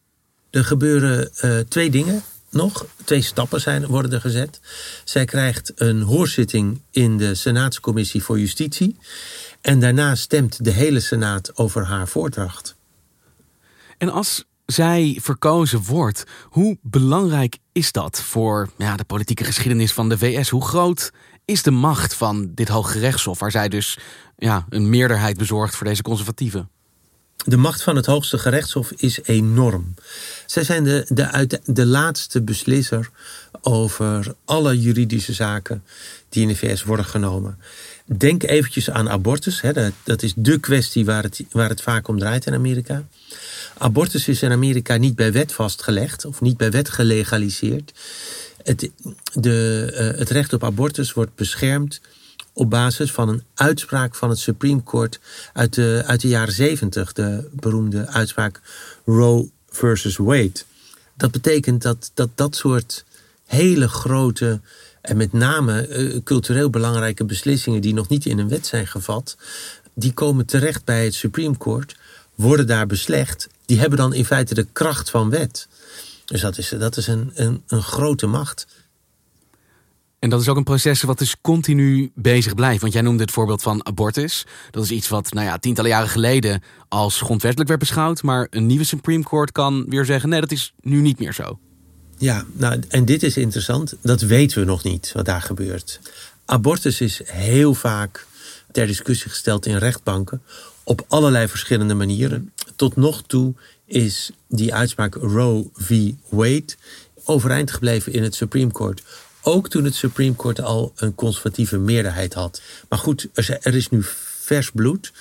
Er 0.50 0.66
gebeuren 0.66 1.32
uh, 1.42 1.60
twee 1.60 1.90
dingen 1.90 2.24
nog. 2.56 2.86
Twee 3.04 3.22
stappen 3.22 3.62
zijn, 3.62 3.86
worden 3.86 4.12
er 4.12 4.22
gezet. 4.22 4.60
Zij 5.04 5.26
krijgt 5.26 5.72
een 5.76 6.02
hoorzitting 6.02 6.82
in 6.92 7.18
de 7.18 7.36
Senaatscommissie 7.36 8.24
voor 8.24 8.40
Justitie. 8.40 8.98
En 9.62 9.80
daarna 9.80 10.16
stemt 10.16 10.64
de 10.64 10.72
hele 10.72 11.00
Senaat 11.00 11.58
over 11.58 11.86
haar 11.86 12.08
voordracht. 12.08 12.76
En 13.98 14.10
als 14.10 14.46
zij 14.66 15.20
verkozen 15.22 15.84
wordt, 15.84 16.24
hoe 16.44 16.78
belangrijk 16.82 17.58
is 17.72 17.92
dat 17.92 18.22
voor 18.22 18.70
ja, 18.78 18.96
de 18.96 19.04
politieke 19.04 19.44
geschiedenis 19.44 19.94
van 19.94 20.10
de 20.10 20.18
VS? 20.18 20.50
Hoe 20.50 20.66
groot 20.66 21.12
is 21.46 21.64
de 21.64 21.72
macht 21.72 22.14
van 22.14 22.52
dit 22.54 22.68
Hoge 22.68 23.00
Rechtshof, 23.00 23.40
waar 23.40 23.52
zij 23.52 23.70
dus 23.70 23.98
ja, 24.38 24.66
een 24.70 24.90
meerderheid 24.90 25.38
bezorgt 25.38 25.76
voor 25.76 25.88
deze 25.88 26.02
conservatieven? 26.02 26.70
De 27.48 27.58
macht 27.58 27.84
van 27.84 27.96
het 27.96 28.06
Hoogste 28.06 28.38
Gerechtshof 28.38 28.92
is 28.92 29.20
enorm. 29.24 29.94
Zij 30.46 30.64
zijn 30.64 30.84
de, 30.84 31.06
de, 31.10 31.60
de 31.66 31.86
laatste 31.86 32.42
beslisser 32.42 33.10
over 33.62 34.36
alle 34.46 34.80
juridische 34.80 35.34
zaken 35.34 35.84
die 36.30 36.42
in 36.42 36.48
de 36.48 36.56
VS 36.56 36.84
worden 36.84 37.06
genomen. 37.06 37.58
Denk 38.06 38.44
eventjes 38.44 38.90
aan 38.90 39.10
abortus. 39.10 39.62
Hè, 39.62 39.74
dat, 39.74 39.92
dat 40.04 40.24
is 40.24 40.34
de 40.36 40.60
kwestie 40.60 41.06
waar 41.06 41.24
het, 41.24 41.44
waar 41.52 41.70
het 41.70 41.82
vaak 41.82 42.08
om 42.08 42.20
draait 42.20 42.46
in 42.46 42.54
Amerika. 42.54 43.08
Abortus 43.78 44.28
is 44.28 44.42
in 44.42 44.52
Amerika 44.52 44.98
niet 44.98 45.16
bij 45.16 45.32
wet 45.32 45.54
vastgelegd 45.54 46.26
of 46.26 46.42
niet 46.42 46.58
bij 46.58 46.72
wet 46.72 46.90
gelegaliseerd. 46.90 47.94
Het, 48.64 48.90
de, 49.34 49.90
uh, 49.94 50.20
het 50.20 50.30
recht 50.30 50.54
op 50.54 50.64
abortus 50.64 51.14
wordt 51.14 51.36
beschermd 51.36 52.02
op 52.56 52.70
basis 52.70 53.12
van 53.12 53.30
een 53.30 53.44
uitspraak 53.54 54.16
van 54.16 54.30
het 54.30 54.40
Supreme 54.40 54.84
Court 54.84 55.20
uit 55.54 55.74
de, 55.74 56.04
uit 56.06 56.22
de 56.22 56.28
jaren 56.28 56.54
zeventig. 56.54 57.14
De 57.14 57.50
beroemde 57.52 58.08
uitspraak 58.08 58.62
Roe 59.06 59.50
versus 59.70 60.18
Wade. 60.18 60.64
Dat 61.18 61.32
betekent 61.32 61.82
dat 61.82 62.12
dat, 62.14 62.30
dat 62.36 62.56
soort 62.56 63.06
hele 63.46 63.88
grote 63.88 64.62
en 65.02 65.18
met 65.18 65.34
name 65.34 65.88
uh, 65.88 66.24
cultureel 66.24 66.70
belangrijke 66.70 67.26
beslissingen 67.26 67.82
die 67.82 67.94
nog 67.94 68.08
niet 68.08 68.26
in 68.26 68.40
een 68.40 68.50
wet 68.50 68.66
zijn 68.66 68.88
gevat, 68.88 69.38
die 69.94 70.14
komen 70.14 70.46
terecht 70.46 70.86
bij 70.86 71.04
het 71.04 71.14
Supreme 71.14 71.58
Court, 71.58 71.96
worden 72.36 72.68
daar 72.68 72.88
beslecht. 72.88 73.48
Die 73.66 73.80
hebben 73.80 73.98
dan 73.98 74.14
in 74.14 74.26
feite 74.26 74.54
de 74.54 74.68
kracht 74.74 75.10
van 75.10 75.30
wet. 75.30 75.68
Dus 76.26 76.42
dat 76.42 76.58
is, 76.58 76.70
dat 76.70 76.98
is 76.98 77.08
een, 77.08 77.32
een, 77.34 77.64
een 77.68 77.84
grote 77.84 78.26
macht. 78.26 78.68
En 80.26 80.32
dat 80.32 80.42
is 80.42 80.50
ook 80.50 80.58
een 80.58 80.64
proces 80.64 81.02
wat 81.02 81.18
dus 81.18 81.36
continu 81.42 82.12
bezig 82.16 82.56
blijft. 82.56 82.82
Want 82.82 82.94
jij 82.94 83.02
noemde 83.02 83.24
het 83.24 83.32
voorbeeld 83.32 83.62
van 83.62 83.86
abortus. 83.86 84.46
Dat 84.72 84.84
is 84.84 84.92
iets 84.92 85.08
wat 85.08 85.34
nou 85.34 85.46
ja, 85.46 85.58
tientallen 85.58 85.92
jaren 85.92 86.10
geleden 86.10 86.62
als 86.88 87.22
grondwettelijk 87.22 87.68
werd 87.68 87.80
beschouwd. 87.80 88.24
Maar 88.24 88.48
een 88.50 88.66
nieuwe 88.66 88.84
Supreme 88.84 89.24
Court 89.24 89.52
kan 89.52 89.86
weer 89.90 90.06
zeggen: 90.06 90.30
nee, 90.30 90.40
dat 90.40 90.52
is 90.52 90.74
nu 90.82 91.02
niet 91.02 91.20
meer 91.20 91.34
zo. 91.34 91.60
Ja, 92.18 92.46
nou, 92.52 92.82
en 92.90 93.06
dit 93.06 93.24
is 93.24 93.38
interessant. 93.38 93.96
Dat 94.02 94.22
weten 94.22 94.60
we 94.60 94.66
nog 94.66 94.84
niet, 94.84 95.12
wat 95.14 95.26
daar 95.26 95.42
gebeurt. 95.42 96.00
Abortus 96.46 97.02
is 97.02 97.22
heel 97.26 97.74
vaak 97.74 98.26
ter 98.72 98.88
discussie 98.88 99.30
gesteld 99.30 99.66
in 99.66 99.78
rechtbanken. 99.78 100.42
Op 100.84 101.06
allerlei 101.08 101.48
verschillende 101.48 101.94
manieren. 101.94 102.52
Tot 102.76 102.96
nog 102.96 103.24
toe 103.28 103.54
is 103.86 104.32
die 104.48 104.74
uitspraak 104.74 105.16
Roe 105.16 105.70
v. 105.74 106.12
Wade 106.30 106.74
overeind 107.26 107.72
gebleven 107.72 108.14
in 108.14 108.24
het 108.24 108.36
Supreme 108.36 108.72
Court. 108.72 109.04
Ook 109.48 109.70
toen 109.70 109.84
het 109.84 109.96
Supreme 109.96 110.36
Court 110.36 110.62
al 110.62 110.94
een 110.96 111.16
conservatieve 111.16 111.78
meerderheid 111.78 112.34
had. 112.34 112.62
Maar 112.90 113.00
goed, 113.00 113.28
er 113.34 113.76
is 113.76 113.90
nu 113.90 114.04
vers 114.40 114.72
bloed. 114.72 115.14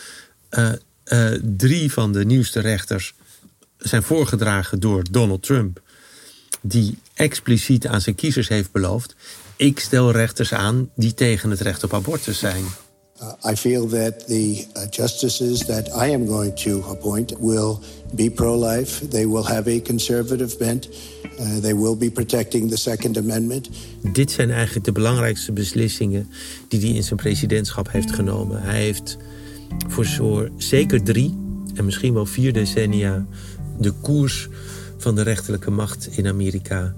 Uh, 0.51 0.73
uh, 1.05 1.41
drie 1.43 1.93
van 1.93 2.13
de 2.13 2.25
nieuwste 2.25 2.61
rechters 2.61 3.15
zijn 3.79 4.03
voorgedragen 4.03 4.81
door 4.81 5.03
Donald 5.11 5.43
Trump. 5.43 5.81
Die 6.61 6.99
expliciet 7.15 7.87
aan 7.87 8.01
zijn 8.01 8.15
kiezers 8.15 8.49
heeft 8.49 8.73
beloofd. 8.73 9.15
Ik 9.57 9.81
stel 9.81 10.11
rechters 10.11 10.53
aan 10.53 10.91
die 10.95 11.15
tegen 11.15 11.51
het 11.51 11.61
recht 11.61 11.85
op 11.85 11.95
abortus 11.95 12.39
zijn. 12.39 12.65
Uh, 13.23 13.53
I 13.53 13.57
feel 13.57 13.87
that 13.87 14.27
the 14.27 14.67
uh, 14.77 14.83
justices 14.91 15.59
that 15.67 15.89
I 15.89 16.15
am 16.15 16.27
going 16.27 16.57
to 16.57 16.83
appoint 16.83 17.35
will 17.41 17.79
be 18.13 18.31
pro-life. 18.31 19.09
They 19.09 19.29
will 19.29 19.45
have 19.45 19.71
a 19.71 19.81
conservative 19.81 20.57
bent. 20.57 20.89
Uh, 21.41 21.57
they 21.57 21.75
will 21.77 21.97
be 21.97 22.11
protecting 22.11 22.71
the 22.71 22.77
Second 22.77 23.19
Amendment. 23.19 23.69
Dit 24.13 24.31
zijn 24.31 24.51
eigenlijk 24.51 24.85
de 24.85 24.93
belangrijkste 24.93 25.53
beslissingen 25.53 26.29
die 26.69 26.81
hij 26.81 26.91
in 26.91 27.03
zijn 27.03 27.19
presidentschap 27.19 27.91
heeft 27.91 28.13
genomen. 28.13 28.63
Hij 28.63 28.83
heeft 28.83 29.17
voor 29.89 30.51
zeker 30.57 31.03
drie 31.03 31.35
en 31.75 31.85
misschien 31.85 32.15
wel 32.15 32.27
vier 32.27 32.53
decennia 32.53 33.27
de 33.79 33.91
koers 33.91 34.49
van 34.99 35.15
de 35.15 35.23
rechterlijke 35.23 35.71
macht 35.71 36.09
in 36.17 36.27
Amerika 36.27 36.95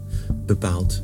bepaald. 0.46 1.02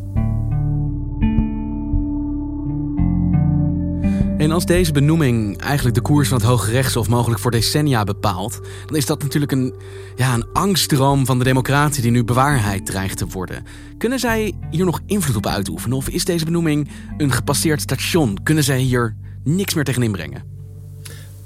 En 4.43 4.51
als 4.51 4.67
deze 4.67 4.93
benoeming 4.93 5.59
eigenlijk 5.59 5.95
de 5.97 6.03
koers 6.03 6.29
van 6.29 6.37
het 6.37 6.47
Hoge 6.47 6.71
Rechtshof 6.71 7.09
mogelijk 7.09 7.41
voor 7.41 7.51
decennia 7.51 8.05
bepaalt, 8.05 8.61
dan 8.87 8.97
is 8.97 9.07
dat 9.07 9.23
natuurlijk 9.23 9.53
een, 9.53 9.75
ja, 10.17 10.35
een 10.35 10.47
angstdroom 10.53 11.27
van 11.27 11.39
de 11.39 11.45
democratie 11.45 12.03
die 12.03 12.11
nu 12.11 12.25
bewaarheid 12.25 12.87
dreigt 12.87 13.19
te 13.19 13.27
worden. 13.27 13.65
Kunnen 13.99 14.19
zij 14.19 14.53
hier 14.71 14.85
nog 14.85 15.01
invloed 15.07 15.37
op 15.37 15.47
uitoefenen? 15.47 15.97
Of 15.97 16.09
is 16.09 16.25
deze 16.25 16.45
benoeming 16.45 16.89
een 17.17 17.33
gepasseerd 17.33 17.81
station? 17.81 18.39
Kunnen 18.43 18.65
zij 18.65 18.79
hier 18.79 19.17
niks 19.45 19.75
meer 19.75 19.85
tegen 19.85 20.03
inbrengen? 20.03 20.43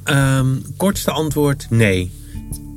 Um, 0.05 0.62
kortste 0.76 1.11
antwoord: 1.11 1.67
nee. 1.71 2.12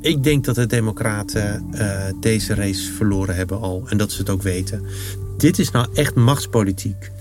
Ik 0.01 0.23
denk 0.23 0.45
dat 0.45 0.55
de 0.55 0.65
Democraten 0.65 1.67
uh, 1.73 2.03
deze 2.19 2.53
race 2.53 2.91
verloren 2.91 3.35
hebben 3.35 3.59
al 3.59 3.83
en 3.87 3.97
dat 3.97 4.11
ze 4.11 4.19
het 4.19 4.29
ook 4.29 4.41
weten. 4.41 4.85
Dit 5.37 5.59
is 5.59 5.71
nou 5.71 5.87
echt 5.93 6.15
machtspolitiek. 6.15 7.11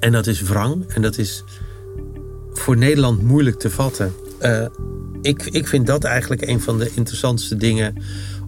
En 0.00 0.12
dat 0.12 0.26
is 0.26 0.42
wrang 0.42 0.84
en 0.86 1.02
dat 1.02 1.18
is 1.18 1.44
voor 2.58 2.76
Nederland 2.76 3.22
moeilijk 3.22 3.58
te 3.58 3.70
vatten. 3.70 4.12
Uh, 4.40 4.66
ik, 5.22 5.42
ik 5.42 5.66
vind 5.66 5.86
dat 5.86 6.04
eigenlijk 6.04 6.46
een 6.46 6.60
van 6.60 6.78
de 6.78 6.90
interessantste 6.94 7.56
dingen 7.56 7.94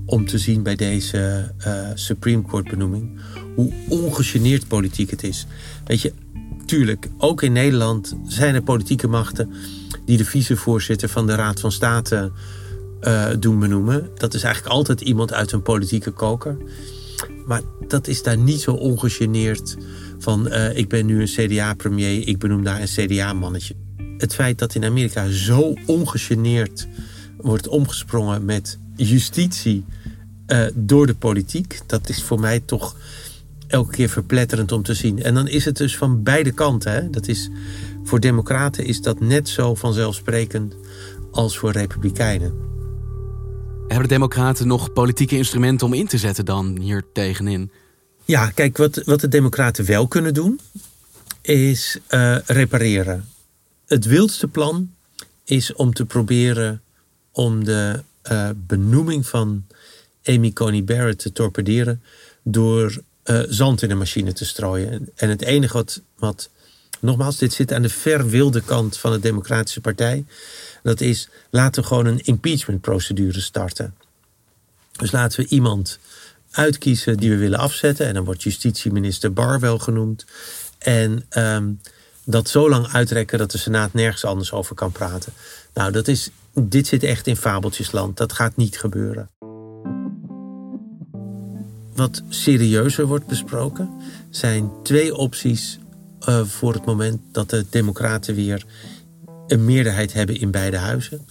om 0.04 0.26
te 0.26 0.38
zien 0.38 0.62
bij 0.62 0.76
deze 0.76 1.52
uh, 1.66 1.88
Supreme 1.94 2.42
Court 2.42 2.70
benoeming. 2.70 3.20
Hoe 3.54 3.72
ongegeneerd 3.88 4.68
politiek 4.68 5.10
het 5.10 5.22
is. 5.22 5.46
Weet 5.84 6.00
je, 6.00 6.12
tuurlijk, 6.66 7.08
ook 7.18 7.42
in 7.42 7.52
Nederland 7.52 8.16
zijn 8.26 8.54
er 8.54 8.62
politieke 8.62 9.08
machten 9.08 9.52
die 10.04 10.16
de 10.16 10.24
vicevoorzitter 10.24 11.08
van 11.08 11.26
de 11.26 11.34
Raad 11.34 11.60
van 11.60 11.72
State 11.72 12.32
uh, 13.00 13.26
doen 13.38 13.58
benoemen. 13.58 14.10
Dat 14.14 14.34
is 14.34 14.42
eigenlijk 14.42 14.74
altijd 14.74 15.00
iemand 15.00 15.32
uit 15.32 15.52
een 15.52 15.62
politieke 15.62 16.10
koker. 16.10 16.56
Maar 17.46 17.62
dat 17.88 18.06
is 18.06 18.22
daar 18.22 18.38
niet 18.38 18.60
zo 18.60 18.72
ongegeneerd 18.72 19.76
van 20.18 20.52
ik 20.52 20.88
ben 20.88 21.06
nu 21.06 21.20
een 21.20 21.48
CDA-premier, 21.48 22.28
ik 22.28 22.38
benoem 22.38 22.64
daar 22.64 22.80
een 22.80 23.06
CDA-mannetje 23.06 23.74
het 24.18 24.34
feit 24.34 24.58
dat 24.58 24.74
in 24.74 24.84
Amerika 24.84 25.30
zo 25.30 25.74
ongegeneerd 25.86 26.86
wordt 27.36 27.68
omgesprongen 27.68 28.44
met 28.44 28.78
justitie 28.96 29.84
uh, 30.46 30.66
door 30.74 31.06
de 31.06 31.14
politiek, 31.14 31.80
dat 31.86 32.08
is 32.08 32.22
voor 32.22 32.40
mij 32.40 32.60
toch 32.60 32.96
elke 33.66 33.90
keer 33.90 34.08
verpletterend 34.08 34.72
om 34.72 34.82
te 34.82 34.94
zien. 34.94 35.22
En 35.22 35.34
dan 35.34 35.48
is 35.48 35.64
het 35.64 35.76
dus 35.76 35.96
van 35.96 36.22
beide 36.22 36.52
kanten. 36.52 36.92
Hè? 36.92 37.10
Dat 37.10 37.28
is, 37.28 37.50
voor 38.04 38.20
democraten 38.20 38.84
is 38.84 39.00
dat 39.00 39.20
net 39.20 39.48
zo 39.48 39.74
vanzelfsprekend 39.74 40.74
als 41.30 41.58
voor 41.58 41.72
republikeinen. 41.72 42.54
Hebben 43.88 44.08
de 44.08 44.14
democraten 44.14 44.66
nog 44.66 44.92
politieke 44.92 45.36
instrumenten 45.36 45.86
om 45.86 45.92
in 45.92 46.06
te 46.06 46.18
zetten 46.18 46.44
dan 46.44 46.78
hier 46.80 47.04
tegenin? 47.12 47.70
Ja, 48.24 48.50
kijk, 48.50 48.76
wat, 48.76 49.02
wat 49.04 49.20
de 49.20 49.28
democraten 49.28 49.84
wel 49.84 50.08
kunnen 50.08 50.34
doen 50.34 50.60
is 51.42 51.98
uh, 52.10 52.36
repareren. 52.46 53.24
Het 53.86 54.04
wildste 54.04 54.48
plan 54.48 54.94
is 55.44 55.72
om 55.72 55.94
te 55.94 56.04
proberen 56.04 56.82
om 57.30 57.64
de 57.64 58.02
uh, 58.30 58.50
benoeming 58.56 59.26
van 59.26 59.66
Amy 60.24 60.52
Coney 60.52 60.84
Barrett 60.84 61.18
te 61.18 61.32
torpederen 61.32 62.02
door 62.42 63.02
uh, 63.24 63.40
zand 63.48 63.82
in 63.82 63.88
de 63.88 63.94
machine 63.94 64.32
te 64.32 64.44
strooien. 64.44 65.08
En 65.14 65.28
het 65.28 65.42
enige 65.42 65.72
wat, 65.72 66.00
wat, 66.18 66.50
nogmaals, 67.00 67.38
dit 67.38 67.52
zit 67.52 67.72
aan 67.72 67.82
de 67.82 67.88
ver 67.88 68.28
wilde 68.28 68.60
kant 68.60 68.96
van 68.96 69.12
de 69.12 69.18
Democratische 69.18 69.80
Partij. 69.80 70.24
Dat 70.82 71.00
is, 71.00 71.28
laten 71.50 71.82
we 71.82 71.88
gewoon 71.88 72.06
een 72.06 72.20
impeachment 72.20 72.80
procedure 72.80 73.40
starten. 73.40 73.94
Dus 74.92 75.10
laten 75.10 75.40
we 75.40 75.48
iemand 75.48 75.98
uitkiezen 76.50 77.16
die 77.16 77.30
we 77.30 77.36
willen 77.36 77.58
afzetten. 77.58 78.06
En 78.06 78.14
dan 78.14 78.24
wordt 78.24 78.42
justitieminister 78.42 79.32
Barr 79.32 79.60
wel 79.60 79.78
genoemd. 79.78 80.24
En 80.78 81.26
um, 81.38 81.80
dat 82.28 82.48
zo 82.48 82.68
lang 82.68 82.88
uitrekken 82.92 83.38
dat 83.38 83.50
de 83.50 83.58
Senaat 83.58 83.92
nergens 83.92 84.24
anders 84.24 84.52
over 84.52 84.74
kan 84.74 84.92
praten. 84.92 85.32
Nou, 85.74 85.92
dat 85.92 86.08
is, 86.08 86.30
dit 86.52 86.86
zit 86.86 87.02
echt 87.02 87.26
in 87.26 87.36
fabeltjesland. 87.36 88.16
Dat 88.16 88.32
gaat 88.32 88.56
niet 88.56 88.78
gebeuren. 88.78 89.30
Wat 91.94 92.22
serieuzer 92.28 93.06
wordt 93.06 93.26
besproken 93.26 93.90
zijn 94.30 94.70
twee 94.82 95.16
opties 95.16 95.78
uh, 96.28 96.44
voor 96.44 96.72
het 96.72 96.84
moment 96.84 97.20
dat 97.32 97.50
de 97.50 97.66
Democraten 97.70 98.34
weer 98.34 98.64
een 99.46 99.64
meerderheid 99.64 100.12
hebben 100.12 100.40
in 100.40 100.50
beide 100.50 100.76
huizen. 100.76 101.26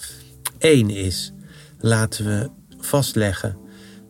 Eén 0.59 0.89
is, 0.89 1.33
laten 1.79 2.25
we 2.25 2.49
vastleggen 2.79 3.57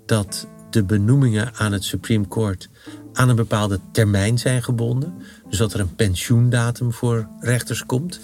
dat 0.05 0.47
de 0.69 0.83
benoemingen 0.83 1.55
aan 1.55 1.71
het 1.71 1.83
Supreme 1.83 2.27
Court 2.27 2.69
aan 3.15 3.29
een 3.29 3.35
bepaalde 3.35 3.79
termijn 3.91 4.37
zijn 4.37 4.63
gebonden. 4.63 5.13
Dus 5.49 5.57
dat 5.57 5.73
er 5.73 5.79
een 5.79 5.95
pensioendatum 5.95 6.93
voor 6.93 7.27
rechters 7.39 7.85
komt. 7.85 8.19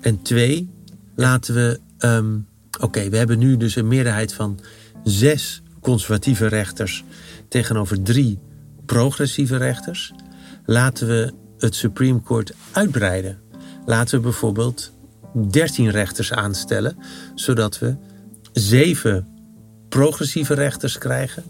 En 0.00 0.22
twee, 0.22 0.70
laten 1.14 1.54
we. 1.54 1.80
Um, 1.98 2.48
Oké, 2.80 3.08
we 3.08 3.16
hebben 3.16 3.38
nu 3.38 3.56
dus 3.56 3.76
een 3.76 3.88
meerderheid 3.88 4.34
van 4.34 4.60
zes 5.04 5.62
conservatieve 5.80 6.46
rechters 6.46 7.04
tegenover 7.48 8.02
drie 8.02 8.38
progressieve 8.86 9.56
rechters. 9.56 10.12
Laten 10.64 11.06
we 11.06 11.32
het 11.58 11.74
Supreme 11.74 12.22
Court 12.22 12.52
uitbreiden. 12.70 13.38
Laten 13.86 14.16
we 14.16 14.22
bijvoorbeeld 14.22 14.92
13 15.50 15.90
rechters 15.90 16.32
aanstellen, 16.32 16.96
zodat 17.34 17.78
we 17.78 17.96
zeven 18.52 19.26
progressieve 19.88 20.54
rechters 20.54 20.98
krijgen 20.98 21.44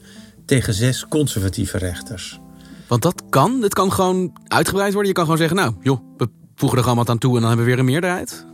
tegen 0.45 0.75
zes 0.75 1.09
conservatieve 1.09 1.79
rechters. 1.79 2.41
Want 2.91 3.03
dat 3.03 3.23
kan. 3.29 3.63
Het 3.63 3.75
kan 3.75 3.93
gewoon 3.93 4.33
uitgebreid 4.47 4.93
worden. 4.93 5.09
Je 5.09 5.15
kan 5.15 5.25
gewoon 5.25 5.39
zeggen, 5.39 5.57
nou 5.57 5.75
joh, 5.83 6.01
we 6.17 6.29
voegen 6.55 6.79
er 6.79 6.85
gewoon 6.85 6.99
wat 6.99 7.09
aan 7.09 7.19
toe 7.19 7.35
en 7.35 7.41
dan 7.41 7.49
hebben 7.49 7.67
we 7.67 7.71
weer 7.71 7.81
een 7.81 7.91
meerderheid. 7.91 8.45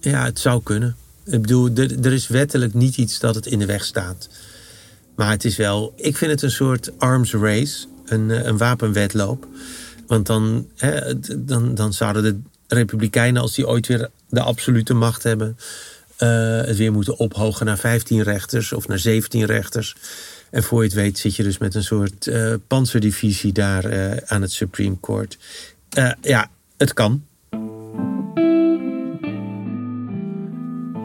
Ja, 0.00 0.24
het 0.24 0.38
zou 0.38 0.62
kunnen. 0.62 0.96
Ik 1.24 1.40
bedoel, 1.40 1.70
er, 1.76 2.12
is 2.12 2.28
wettelijk 2.28 2.74
niet 2.74 2.96
iets 2.96 3.18
dat 3.18 3.34
het 3.34 3.46
in 3.46 3.58
de 3.58 3.66
weg 3.66 3.84
staat. 3.84 4.28
Maar 5.14 5.30
het 5.30 5.44
is 5.44 5.56
wel, 5.56 5.92
ik 5.96 6.16
vind 6.16 6.30
het 6.30 6.42
een 6.42 6.50
soort 6.50 6.98
arms 6.98 7.34
race, 7.34 7.86
een, 8.04 8.30
eh, 8.30 8.44
een 8.44 8.58
wapenwedloop. 8.58 9.46
Want 10.06 10.26
dan, 10.26 10.68
hè, 10.76 11.20
dan, 11.38 11.74
dan 11.74 11.92
zouden 11.92 12.22
de 12.22 12.38
Republikeinen, 12.74 13.42
als 13.42 13.54
die 13.54 13.68
ooit 13.68 13.86
weer 13.86 14.10
de 14.28 14.40
absolute 14.40 14.94
macht 14.94 15.22
hebben, 15.22 15.56
uh, 16.18 16.28
het 16.66 16.76
weer 16.76 16.92
moeten 16.92 17.18
ophogen 17.18 17.66
naar 17.66 17.78
15 17.78 18.22
rechters 18.22 18.72
of 18.72 18.88
naar 18.88 18.98
17 18.98 19.44
rechters. 19.44 19.96
En 20.50 20.62
voor 20.62 20.78
je 20.78 20.84
het 20.84 20.96
weet 20.96 21.18
zit 21.18 21.36
je 21.36 21.42
dus 21.42 21.58
met 21.58 21.74
een 21.74 21.84
soort 21.84 22.26
uh, 22.26 22.54
panzerdivisie 22.66 23.52
daar 23.52 23.92
uh, 23.92 24.16
aan 24.26 24.42
het 24.42 24.52
Supreme 24.52 24.96
Court. 25.00 25.38
ja, 26.20 26.50
het 26.76 26.92
kan. 26.92 27.22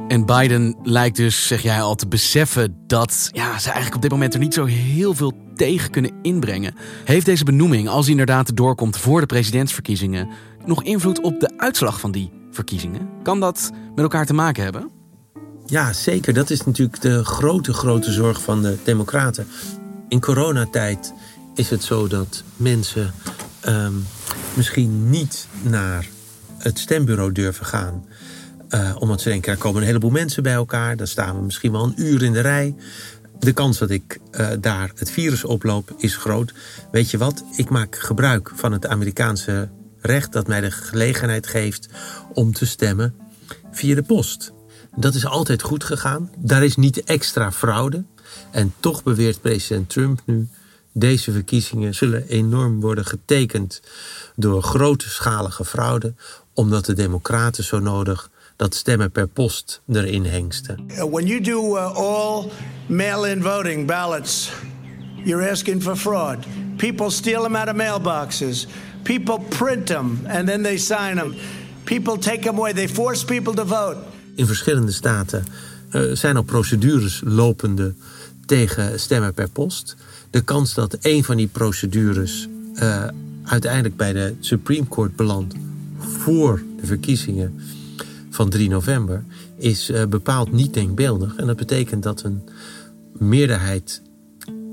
En 0.08 0.26
Biden 0.26 0.76
lijkt 0.84 1.16
dus, 1.16 1.48
zeg 1.48 1.62
jij 1.62 1.82
al, 1.82 1.96
te 1.96 2.08
beseffen 2.08 2.78
dat 2.88 3.30
ja, 3.32 3.60
ze 3.60 3.66
eigenlijk 3.66 3.96
op 3.96 4.02
dit 4.02 4.12
moment 4.12 4.34
er 4.34 4.40
niet 4.40 4.54
zo 4.54 4.66
heel 4.66 5.14
veel 5.14 5.34
tegen 5.56 5.92
kunnen 5.92 6.12
inbrengen. 6.22 6.76
Heeft 7.06 7.26
deze 7.26 7.44
benoeming, 7.44 7.88
als 7.88 8.02
hij 8.02 8.12
inderdaad 8.12 8.56
doorkomt 8.56 8.98
voor 8.98 9.20
de 9.20 9.26
presidentsverkiezingen, 9.26 10.30
nog 10.66 10.84
invloed 10.84 11.22
op 11.22 11.40
de 11.40 11.54
uitslag 11.58 12.00
van 12.00 12.12
die 12.12 12.32
verkiezingen? 12.52 13.10
Kan 13.24 13.40
dat 13.40 13.72
met 13.90 14.04
elkaar 14.04 14.26
te 14.26 14.34
maken 14.34 14.64
hebben? 14.64 14.95
Ja, 15.68 15.94
zeker. 15.94 16.34
Dat 16.34 16.50
is 16.50 16.66
natuurlijk 16.66 17.02
de 17.02 17.24
grote, 17.24 17.74
grote 17.74 18.12
zorg 18.12 18.42
van 18.42 18.62
de 18.62 18.78
Democraten. 18.84 19.48
In 20.08 20.20
coronatijd 20.20 21.14
is 21.56 21.70
het 21.70 21.84
zo 21.84 22.08
dat 22.08 22.44
mensen 22.56 23.14
um, 23.68 24.06
misschien 24.54 25.10
niet 25.10 25.48
naar 25.62 26.08
het 26.58 26.80
stembureau 26.80 27.32
durven 27.32 27.66
gaan. 27.66 28.06
Uh, 28.70 28.96
omdat 29.00 29.22
ze 29.22 29.30
denken, 29.30 29.52
er 29.52 29.58
komen 29.58 29.82
een 29.82 29.88
heleboel 29.88 30.10
mensen 30.10 30.44
bij 30.44 30.54
elkaar. 30.54 30.98
Dan 30.98 31.08
staan 31.08 31.36
we 31.36 31.42
misschien 31.42 31.72
wel 31.72 31.84
een 31.84 32.02
uur 32.02 32.24
in 32.24 32.34
de 32.34 32.42
rij. 32.42 32.76
De 33.40 33.54
kans 33.54 33.78
dat 33.78 33.90
ik 33.90 34.20
uh, 34.32 34.48
daar 34.60 34.92
het 34.96 35.12
virus 35.12 35.44
oploop 35.44 35.96
is 35.98 36.16
groot. 36.16 36.54
Weet 36.92 37.12
je 37.12 37.18
wat? 37.18 37.44
Ik 37.56 37.70
maak 37.70 37.96
gebruik 37.96 38.52
van 38.56 38.72
het 38.72 38.88
Amerikaanse 38.88 39.70
recht 40.00 40.32
dat 40.32 40.48
mij 40.48 40.62
de 40.62 40.72
gelegenheid 40.72 41.48
geeft 41.48 41.90
om 42.34 42.54
te 42.54 42.66
stemmen 42.66 43.16
via 43.72 43.96
de 43.96 44.04
post. 44.04 44.55
Dat 44.96 45.16
is 45.16 45.26
altijd 45.26 45.62
goed 45.62 45.84
gegaan. 45.84 46.32
Daar 46.38 46.64
is 46.64 46.76
niet 46.76 47.04
extra 47.04 47.52
fraude. 47.52 48.04
En 48.52 48.74
toch 48.80 49.04
beweert 49.04 49.42
president 49.42 49.90
Trump 49.90 50.22
nu. 50.26 50.48
Deze 50.92 51.32
verkiezingen 51.32 51.96
zullen 51.96 52.28
enorm 52.28 52.82
worden 52.82 53.06
getekend 53.06 53.82
door 54.36 54.64
grootschalige 54.64 55.66
fraude, 55.66 56.14
omdat 56.54 56.86
de 56.86 56.94
Democraten 56.94 57.64
zo 57.64 57.80
nodig 57.80 58.30
dat 58.56 58.76
stemmen 58.76 59.12
per 59.12 59.28
post 59.28 59.82
erin 59.88 60.26
hengsten. 60.26 60.86
When 61.10 61.26
you 61.26 61.42
do 61.42 61.76
uh, 61.76 61.96
all 61.96 62.52
mail-in 62.88 63.42
voting 63.42 63.88
ballots, 63.88 64.52
you're 65.24 65.50
asking 65.50 65.82
for 65.82 65.96
fraud. 65.96 66.38
People 66.78 67.10
steal 67.10 67.42
them 67.42 67.56
out 67.56 67.68
of 67.68 67.76
mailboxes. 67.76 68.68
People 69.04 69.40
print 69.40 69.88
them 69.88 70.20
and 70.28 70.48
then 70.48 70.62
they 70.62 70.78
sign 70.78 71.16
them. 71.16 71.34
People 71.84 72.18
take 72.18 72.40
them 72.40 72.58
away. 72.58 72.74
They 72.74 72.88
force 72.88 73.26
people 73.26 73.54
to 73.54 73.66
vote. 73.66 73.98
In 74.36 74.46
verschillende 74.46 74.92
staten 74.92 75.44
uh, 75.92 76.16
zijn 76.16 76.36
al 76.36 76.44
procedures 76.44 77.22
lopende 77.26 77.94
tegen 78.46 79.00
stemmen 79.00 79.34
per 79.34 79.50
post. 79.50 79.96
De 80.30 80.42
kans 80.42 80.74
dat 80.74 80.98
een 81.02 81.24
van 81.24 81.38
die 81.38 81.48
procedures 81.48 82.48
uh, 82.74 83.08
uiteindelijk 83.44 83.96
bij 83.96 84.14
de 84.14 84.36
Supreme 84.40 84.88
Court 84.88 85.16
belandt 85.16 85.56
voor 85.98 86.62
de 86.80 86.86
verkiezingen 86.86 87.60
van 88.30 88.50
3 88.50 88.70
november 88.70 89.24
is 89.58 89.90
uh, 89.90 90.06
bepaald 90.06 90.52
niet 90.52 90.74
denkbeeldig. 90.74 91.36
En 91.36 91.48
dat 91.48 91.58
betekent 91.58 92.04
dat 92.04 92.24
een 92.24 92.42
meerderheid 93.18 94.02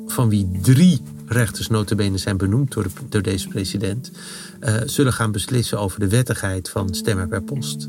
van 0.07 0.29
wie 0.29 0.51
drie 0.63 1.01
rechters 1.27 1.69
notabene 1.69 2.19
zijn 2.19 2.37
benoemd 2.37 2.73
door, 2.73 2.83
de, 2.83 2.91
door 3.09 3.23
deze 3.23 3.49
president... 3.49 4.11
Zullen 4.85 5.13
gaan 5.13 5.33
beslissen 5.33 5.79
over 5.79 6.01
de 6.01 6.09
wettigheid 6.09 6.69
van 6.69 6.95
stemmen 6.95 7.29
per 7.29 7.43
post. 7.43 7.89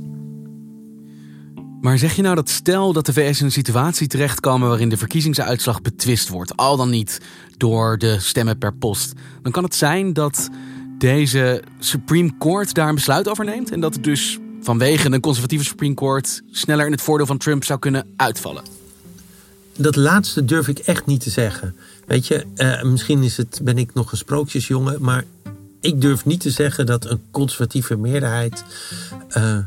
Maar 1.83 1.97
zeg 1.97 2.15
je 2.15 2.21
nou 2.21 2.35
dat 2.35 2.49
stel 2.49 2.93
dat 2.93 3.05
de 3.05 3.13
VS 3.13 3.39
in 3.39 3.45
een 3.45 3.51
situatie 3.51 4.07
terechtkomen 4.07 4.67
waarin 4.67 4.89
de 4.89 4.97
verkiezingsuitslag 4.97 5.81
betwist 5.81 6.29
wordt, 6.29 6.57
al 6.57 6.77
dan 6.77 6.89
niet 6.89 7.21
door 7.57 7.97
de 7.97 8.19
stemmen 8.19 8.57
per 8.57 8.73
post, 8.73 9.13
dan 9.41 9.51
kan 9.51 9.63
het 9.63 9.75
zijn 9.75 10.13
dat 10.13 10.49
deze 10.97 11.63
Supreme 11.79 12.31
Court 12.39 12.73
daar 12.73 12.89
een 12.89 12.95
besluit 12.95 13.29
over 13.29 13.45
neemt 13.45 13.71
en 13.71 13.79
dat 13.79 13.93
het 13.93 14.03
dus 14.03 14.39
vanwege 14.61 15.11
een 15.11 15.19
conservatieve 15.19 15.65
Supreme 15.65 15.93
Court 15.93 16.41
sneller 16.51 16.85
in 16.85 16.91
het 16.91 17.01
voordeel 17.01 17.25
van 17.25 17.37
Trump 17.37 17.63
zou 17.63 17.79
kunnen 17.79 18.05
uitvallen? 18.15 18.63
Dat 19.77 19.95
laatste 19.95 20.45
durf 20.45 20.67
ik 20.67 20.79
echt 20.79 21.05
niet 21.05 21.21
te 21.21 21.29
zeggen. 21.29 21.75
Weet 22.07 22.27
je, 22.27 22.45
uh, 22.55 22.83
misschien 22.83 23.23
is 23.23 23.37
het, 23.37 23.59
ben 23.63 23.77
ik 23.77 23.93
nog 23.93 24.11
een 24.11 24.17
sprookjesjongen, 24.17 25.01
maar 25.01 25.23
ik 25.81 26.01
durf 26.01 26.25
niet 26.25 26.39
te 26.39 26.51
zeggen 26.51 26.85
dat 26.85 27.05
een 27.05 27.21
conservatieve 27.31 27.97
meerderheid 27.97 28.63
uh, 29.37 29.57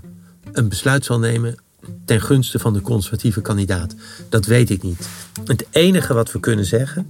een 0.53 0.69
besluit 0.69 1.05
zal 1.05 1.19
nemen 1.19 1.65
ten 2.05 2.21
gunste 2.21 2.59
van 2.59 2.73
de 2.73 2.81
conservatieve 2.81 3.41
kandidaat. 3.41 3.95
Dat 4.29 4.47
weet 4.47 4.71
ik 4.71 4.83
niet. 4.83 5.09
Het 5.45 5.67
enige 5.71 6.15
wat 6.15 6.33
we 6.33 6.41
kunnen 6.41 6.65
zeggen 6.65 7.07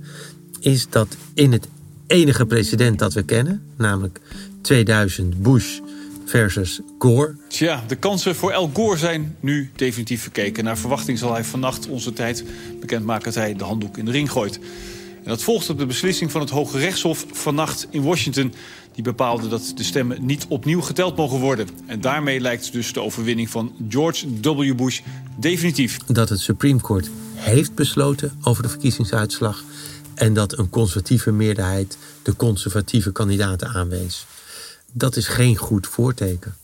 is 0.60 0.86
dat 0.90 1.16
in 1.34 1.52
het 1.52 1.68
enige 2.06 2.46
president 2.46 2.98
dat 2.98 3.12
we 3.12 3.22
kennen, 3.22 3.62
namelijk 3.76 4.20
2000 4.60 5.42
Bush 5.42 5.78
versus 6.24 6.80
Gore. 6.98 7.34
Tja, 7.48 7.84
de 7.86 7.96
kansen 7.96 8.34
voor 8.34 8.50
El 8.50 8.70
Gore 8.72 8.96
zijn 8.96 9.36
nu 9.40 9.70
definitief 9.76 10.22
verkeken. 10.22 10.64
Naar 10.64 10.78
verwachting 10.78 11.18
zal 11.18 11.32
hij 11.32 11.44
vannacht 11.44 11.88
onze 11.88 12.12
tijd 12.12 12.44
bekendmaken 12.80 13.24
dat 13.24 13.34
hij 13.34 13.54
de 13.54 13.64
handdoek 13.64 13.96
in 13.96 14.04
de 14.04 14.10
ring 14.10 14.30
gooit. 14.30 14.58
En 15.26 15.32
dat 15.32 15.42
volgt 15.42 15.70
op 15.70 15.78
de 15.78 15.86
beslissing 15.86 16.30
van 16.30 16.40
het 16.40 16.50
Hoge 16.50 16.78
Rechtshof 16.78 17.26
vannacht 17.32 17.86
in 17.90 18.02
Washington. 18.02 18.54
Die 18.94 19.04
bepaalde 19.04 19.48
dat 19.48 19.72
de 19.74 19.84
stemmen 19.84 20.26
niet 20.26 20.46
opnieuw 20.48 20.80
geteld 20.80 21.16
mogen 21.16 21.38
worden. 21.38 21.68
En 21.86 22.00
daarmee 22.00 22.40
lijkt 22.40 22.72
dus 22.72 22.92
de 22.92 23.00
overwinning 23.00 23.50
van 23.50 23.72
George 23.88 24.26
W. 24.40 24.74
Bush 24.74 25.00
definitief. 25.38 25.98
Dat 26.06 26.28
het 26.28 26.40
Supreme 26.40 26.80
Court 26.80 27.10
heeft 27.34 27.74
besloten 27.74 28.38
over 28.42 28.62
de 28.62 28.68
verkiezingsuitslag. 28.68 29.64
En 30.14 30.34
dat 30.34 30.58
een 30.58 30.70
conservatieve 30.70 31.30
meerderheid 31.30 31.98
de 32.22 32.36
conservatieve 32.36 33.12
kandidaten 33.12 33.68
aanwees 33.68 34.26
dat 34.98 35.16
is 35.16 35.28
geen 35.28 35.56
goed 35.56 35.86
voorteken. 35.86 36.54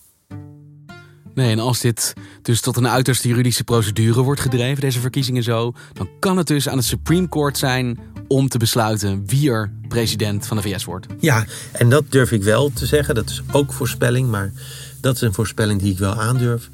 Nee, 1.35 1.51
en 1.51 1.59
als 1.59 1.81
dit 1.81 2.15
dus 2.43 2.61
tot 2.61 2.77
een 2.77 2.89
uiterste 2.89 3.29
juridische 3.29 3.65
procedure 3.65 4.23
wordt 4.23 4.41
gedreven, 4.41 4.81
deze 4.81 5.01
verkiezingen 5.01 5.43
zo, 5.43 5.73
dan 5.93 6.09
kan 6.19 6.37
het 6.37 6.47
dus 6.47 6.69
aan 6.69 6.77
het 6.77 6.87
Supreme 6.87 7.29
Court 7.29 7.59
zijn 7.59 7.99
om 8.29 8.49
te 8.49 8.59
besluiten 8.59 9.27
wie 9.27 9.51
er 9.51 9.73
president 9.89 10.47
van 10.47 10.57
de 10.57 10.63
VS 10.63 10.85
wordt. 10.85 11.07
Ja, 11.21 11.45
en 11.73 11.91
dat 11.91 12.05
durf 12.09 12.33
ik 12.33 12.43
wel 12.43 12.71
te 12.75 12.87
zeggen. 12.87 13.15
Dat 13.15 13.31
is 13.31 13.43
ook 13.53 13.73
voorspelling, 13.73 14.31
maar 14.31 14.53
dat 15.01 15.15
is 15.15 15.21
een 15.21 15.35
voorspelling 15.35 15.81
die 15.81 15.93
ik 15.93 15.99
wel 15.99 16.15
aandurf. 16.15 16.71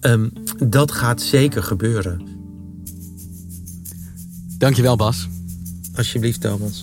Um, 0.00 0.32
dat 0.66 0.92
gaat 0.92 1.22
zeker 1.22 1.62
gebeuren. 1.62 2.26
Dankjewel, 4.58 4.96
Bas. 4.96 5.28
Alsjeblieft, 5.94 6.40
Thomas. 6.40 6.82